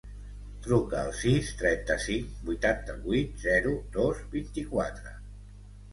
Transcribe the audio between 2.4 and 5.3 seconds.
vuitanta-vuit, zero, dos, vint-i-quatre.